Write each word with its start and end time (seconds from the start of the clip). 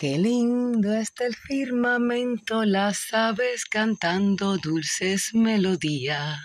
Qué 0.00 0.16
lindo 0.16 0.94
está 0.94 1.26
el 1.26 1.36
firmamento, 1.36 2.64
las 2.64 3.12
aves 3.12 3.66
cantando 3.66 4.56
dulces 4.56 5.34
melodías 5.34 6.40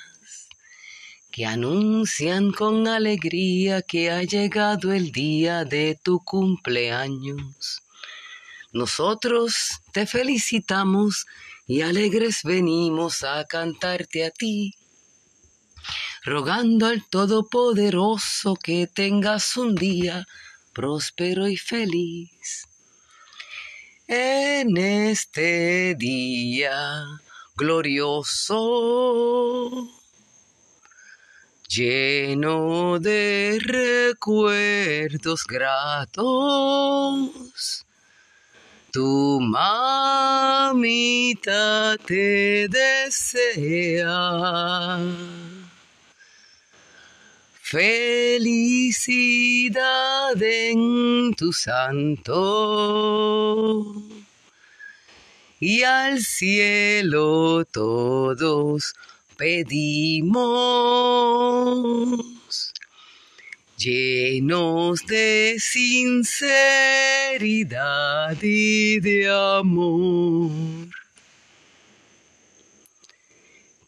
que 1.32 1.46
anuncian 1.46 2.52
con 2.52 2.86
alegría 2.86 3.82
que 3.82 4.12
ha 4.12 4.24
llegado 4.24 4.92
el 4.92 5.14
día 5.14 5.64
de 5.64 5.98
tu 6.04 6.20
cumpleaños. 6.20 7.82
Nosotros 8.74 9.56
te 9.94 10.06
felicitamos 10.06 11.26
y 11.66 11.80
alegres 11.80 12.42
venimos 12.44 13.24
a 13.24 13.46
cantarte 13.46 14.26
a 14.26 14.32
ti, 14.32 14.76
rogando 16.26 16.88
al 16.88 17.08
Todopoderoso 17.08 18.56
que 18.56 18.86
tengas 18.86 19.56
un 19.56 19.76
día 19.76 20.26
próspero 20.74 21.48
y 21.48 21.56
feliz 21.56 22.68
en 24.08 24.78
este 24.78 25.96
día 25.96 27.06
glorioso, 27.56 28.62
lleno 31.68 33.00
de 33.00 33.60
recuerdos 33.62 35.46
gratos. 35.48 36.22
Tu 38.92 39.40
mamita 39.42 40.78
te 42.06 42.68
desea. 42.70 44.16
Felicidad 47.68 48.94
en 50.40 51.34
tu 51.34 51.52
santo. 51.52 52.36
Y 55.60 55.82
al 55.82 56.22
cielo 56.22 57.66
todos 57.66 58.94
pedimos, 59.36 60.44
llenos 63.78 65.04
de 65.08 65.56
sinceridad 65.58 66.38
y 68.44 69.00
de 69.00 69.28
amor. 69.28 70.95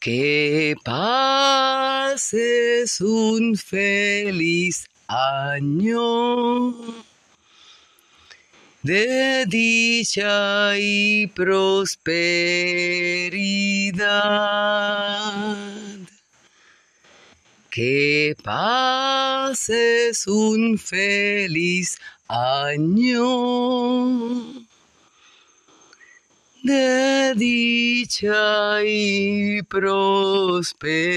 Que 0.08 0.76
pases 0.86 3.02
un 3.02 3.58
feliz 3.58 4.88
año 5.06 6.72
de 8.84 9.46
dicha 9.48 10.80
y 10.80 11.28
prosperidad. 11.28 11.98
Que 17.70 18.34
pases 18.42 20.26
un 20.26 20.78
feliz 20.78 22.00
año 22.30 23.28
de 26.68 27.34
dicha 27.36 28.84
y 28.84 29.62
prosperidad. 29.64 31.08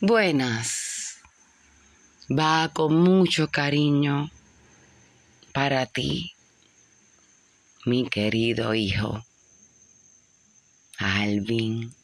Buenas, 0.00 1.20
va 2.28 2.70
con 2.72 2.96
mucho 2.96 3.48
cariño 3.48 4.30
para 5.52 5.86
ti, 5.86 6.32
mi 7.84 8.08
querido 8.08 8.74
hijo, 8.74 9.24
Alvin 10.98 11.95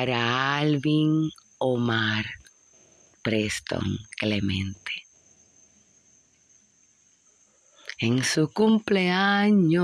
para 0.00 0.56
Alvin 0.56 1.30
Omar 1.58 2.24
Preston 3.22 3.98
Clemente. 4.16 4.92
En 7.98 8.24
su 8.24 8.50
cumpleaños 8.50 9.82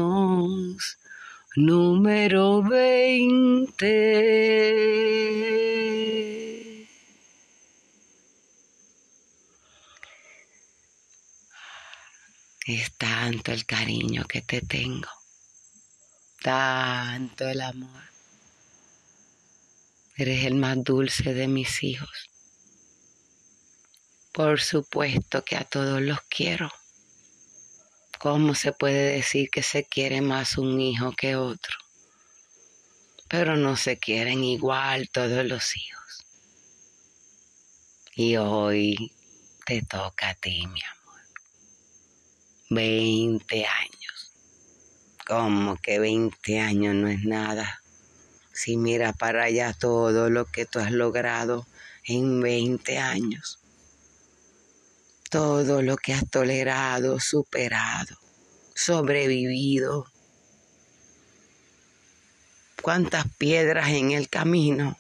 número 1.55 2.62
20. 2.62 3.69
Es 12.66 12.93
tanto 12.97 13.53
el 13.53 13.66
cariño 13.66 14.25
que 14.26 14.41
te 14.41 14.62
tengo, 14.62 15.10
tanto 16.41 17.47
el 17.47 17.60
amor. 17.60 18.16
Eres 20.19 20.47
el 20.47 20.54
más 20.54 20.82
dulce 20.82 21.34
de 21.34 21.47
mis 21.47 21.82
hijos. 21.82 22.31
Por 24.32 24.62
supuesto 24.62 25.44
que 25.44 25.56
a 25.56 25.65
todos 25.65 26.00
los 26.00 26.21
quiero. 26.31 26.71
¿Cómo 28.19 28.55
se 28.55 28.72
puede 28.72 29.12
decir 29.12 29.50
que 29.50 29.62
se 29.62 29.84
quiere 29.84 30.22
más 30.22 30.56
un 30.56 30.81
hijo 30.81 31.12
que 31.12 31.37
otro? 31.37 31.76
Pero 33.28 33.59
no 33.59 33.76
se 33.76 33.99
quieren 33.99 34.43
igual 34.43 35.10
todos 35.10 35.44
los 35.44 35.76
hijos. 35.76 36.26
Y 38.15 38.37
hoy 38.37 39.12
te 39.66 39.82
toca 39.82 40.31
a 40.31 40.34
ti, 40.34 40.66
mi 40.66 40.81
amor. 40.82 41.21
Veinte 42.71 43.66
años. 43.66 44.32
¿Cómo 45.26 45.76
que 45.76 45.99
veinte 45.99 46.59
años 46.59 46.94
no 46.94 47.09
es 47.09 47.22
nada? 47.22 47.82
Si 48.56 48.78
mira 48.78 49.12
para 49.12 49.44
allá 49.44 49.75
todo 49.75 50.31
lo 50.31 50.47
que 50.47 50.65
tú 50.65 50.78
has 50.78 50.91
logrado 50.91 51.67
en 52.05 52.41
20 52.41 52.97
años. 52.97 53.59
Todo 55.28 55.83
lo 55.83 55.99
que 55.99 56.15
has 56.15 56.27
tolerado, 56.31 57.21
superado, 57.21 58.17
sobrevivido. 58.75 60.06
Cuántas 62.81 63.27
piedras 63.37 63.91
en 63.91 64.12
el 64.12 64.31
camino 64.31 64.97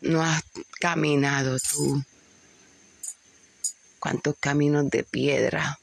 no 0.00 0.22
has 0.22 0.44
caminado 0.78 1.58
tú. 1.58 2.00
Cuántos 3.98 4.36
caminos 4.38 4.88
de 4.88 5.02
piedra 5.02 5.80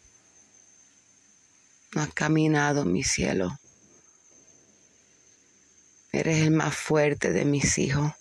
no 1.94 2.03
has 2.03 2.14
caminado, 2.14 2.85
mi 2.85 3.03
cielo. 3.03 3.59
Eres 6.19 6.39
el 6.39 6.50
más 6.50 6.75
fuerte 6.75 7.31
de 7.31 7.45
mis 7.45 7.78
hijos, 7.78 8.11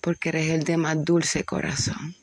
porque 0.00 0.30
eres 0.30 0.48
el 0.48 0.64
de 0.64 0.78
más 0.78 1.04
dulce 1.04 1.44
corazón. 1.44 2.16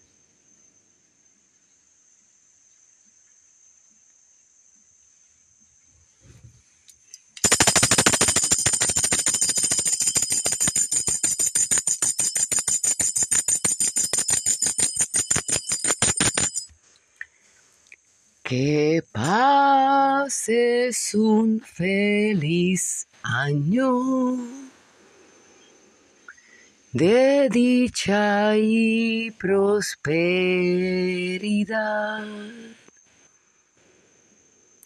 Que 18.41 19.03
pases 19.11 21.13
un 21.13 21.61
feliz 21.61 23.07
año 23.23 24.37
de 26.91 27.49
dicha 27.49 28.55
y 28.57 29.31
prosperidad 29.31 30.23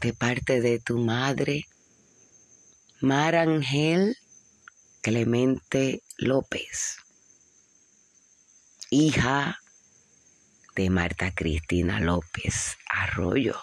de 0.01 0.13
parte 0.13 0.61
de 0.61 0.79
tu 0.79 0.99
madre, 0.99 1.65
Marangel 3.01 4.15
Clemente 5.01 6.03
López, 6.17 6.97
hija 8.91 9.59
de 10.75 10.89
Marta 10.91 11.33
Cristina 11.33 11.99
López 11.99 12.77
Arroyo. 12.87 13.55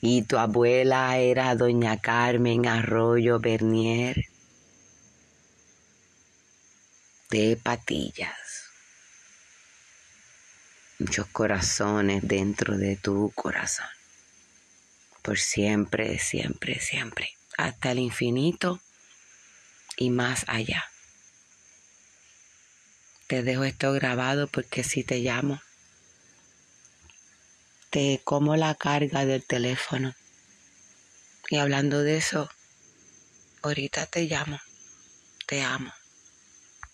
Y 0.00 0.22
tu 0.22 0.38
abuela 0.38 1.18
era 1.18 1.54
doña 1.54 2.00
Carmen 2.00 2.66
Arroyo 2.66 3.38
Bernier 3.38 4.24
de 7.30 7.56
Patillas. 7.62 8.64
Muchos 10.98 11.26
corazones 11.28 12.26
dentro 12.26 12.76
de 12.76 12.96
tu 12.96 13.30
corazón. 13.34 13.86
por 15.22 15.38
siempre, 15.38 16.18
siempre, 16.18 16.80
siempre, 16.80 17.36
hasta 17.58 17.92
el 17.92 17.98
infinito 17.98 18.80
y 19.96 20.10
más 20.10 20.44
allá. 20.48 20.84
Te 23.26 23.42
dejo 23.42 23.64
esto 23.64 23.92
grabado 23.92 24.48
porque 24.48 24.82
si 24.82 25.04
te 25.04 25.18
llamo, 25.18 25.62
te 27.90 28.20
como 28.24 28.56
la 28.56 28.74
carga 28.76 29.26
del 29.26 29.44
teléfono. 29.44 30.14
Y 31.50 31.56
hablando 31.56 32.02
de 32.02 32.16
eso, 32.16 32.48
ahorita 33.62 34.06
te 34.06 34.22
llamo. 34.26 34.60
Te 35.46 35.62
amo. 35.62 35.92